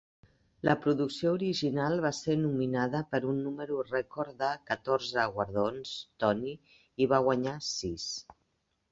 [0.67, 5.91] La producció original va ser nominada per un número record de catorze guardons
[6.25, 6.55] Tony,
[7.05, 8.07] i va guanyar sis.